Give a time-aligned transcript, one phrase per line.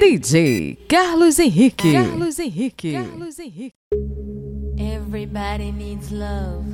[0.00, 1.78] DJ Carlos Henrique.
[1.78, 2.92] Carlos Henrique.
[2.92, 3.74] Carlos Henrique.
[4.78, 6.66] Everybody needs love.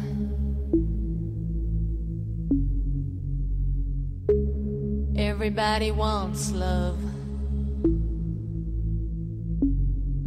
[5.17, 6.99] Everybody wants love.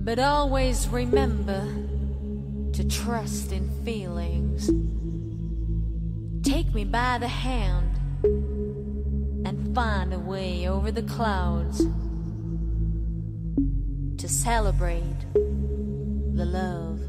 [0.05, 1.67] But always remember
[2.73, 4.67] to trust in feelings.
[6.47, 7.97] Take me by the hand
[9.45, 11.85] and find a way over the clouds
[14.25, 16.99] to celebrate the love.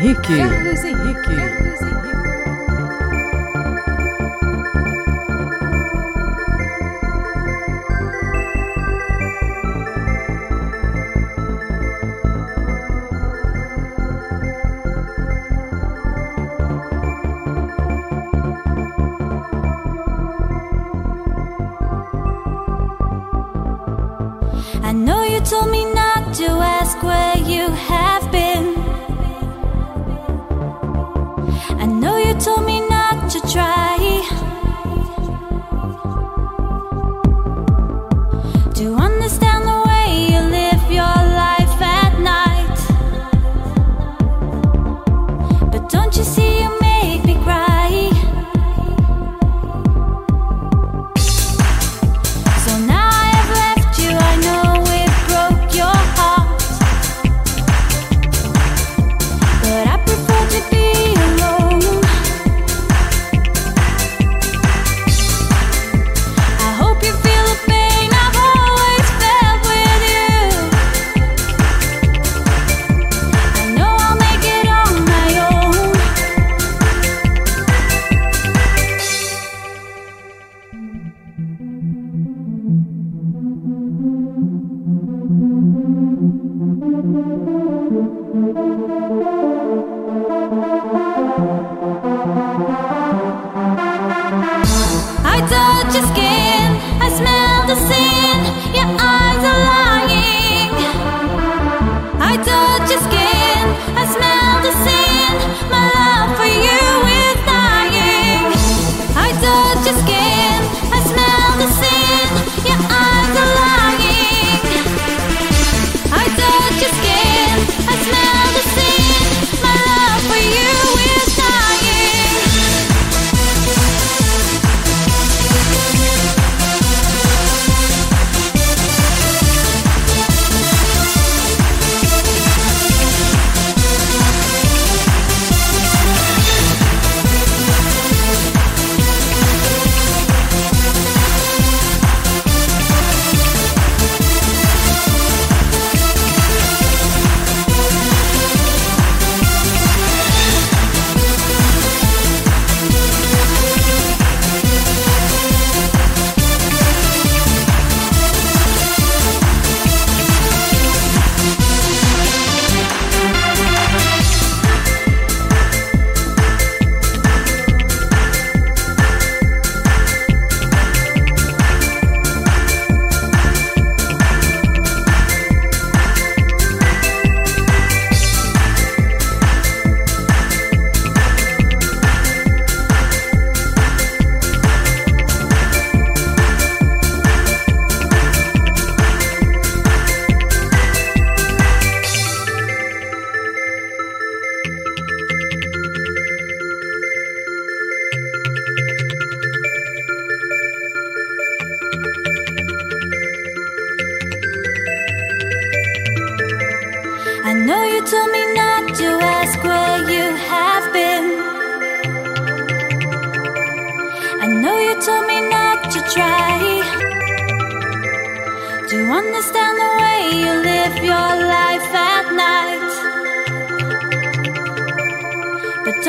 [0.00, 1.36] Carlos Henrique.
[1.36, 1.89] Carlos Henrique.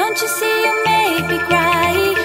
[0.02, 2.21] Don't you see you make me cry?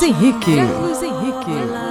[0.00, 0.56] Carlos Henrique.
[0.56, 1.89] Carlos Henrique.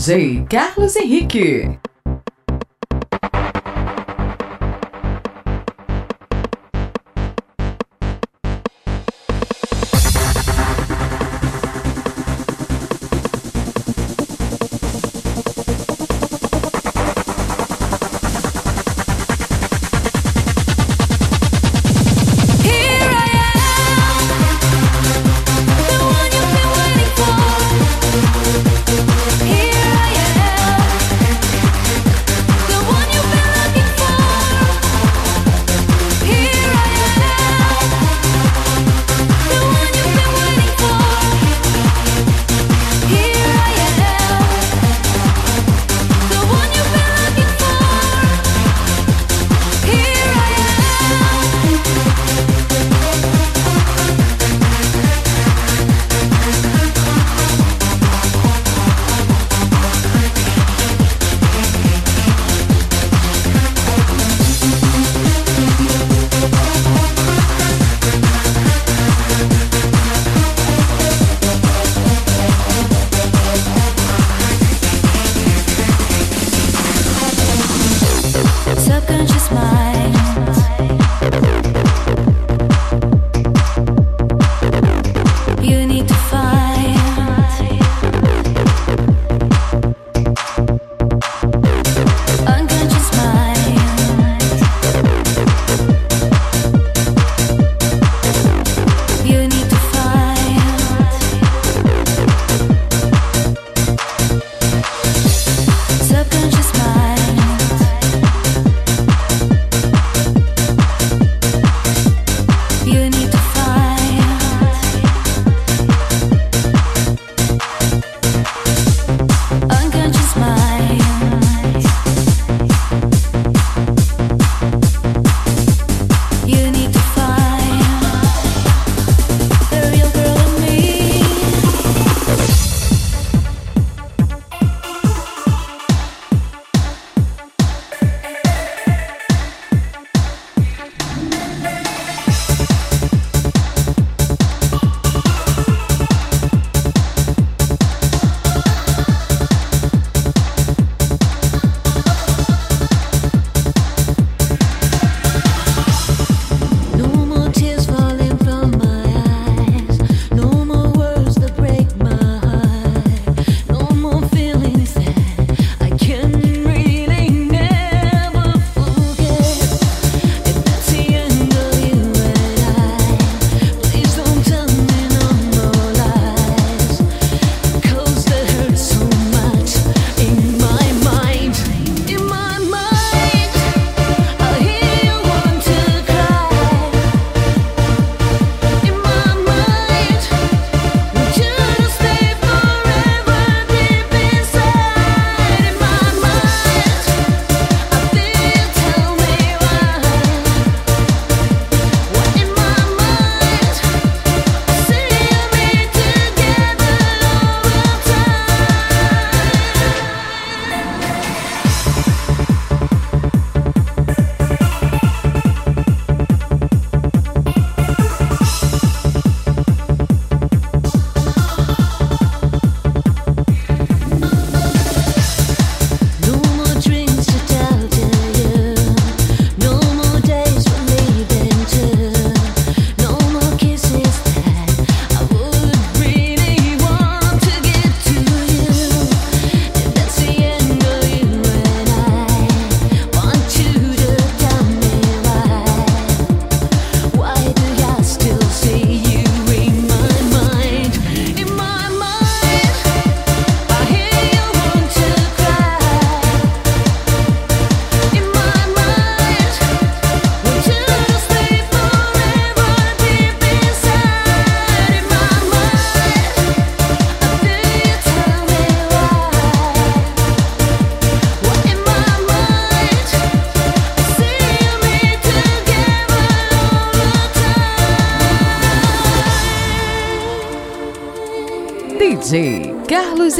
[0.00, 1.79] DJ Carlos Henrique.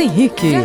[0.00, 0.56] Henrique.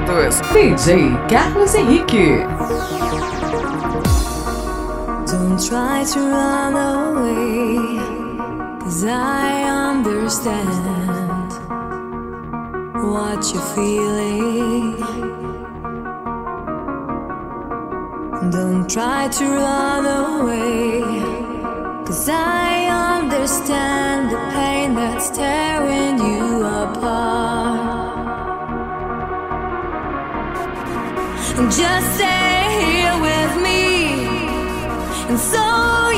[0.00, 0.40] Mixados.
[0.52, 2.46] DJ Carlos Henrique.
[5.26, 7.76] Don't try to run away,
[8.80, 10.68] cause I understand
[12.94, 14.96] what you're feeling.
[18.50, 21.02] Don't try to run away,
[22.04, 27.89] cause I understand the pain that's tearing you apart.
[31.68, 34.14] Just stay here with me.
[35.28, 36.10] And so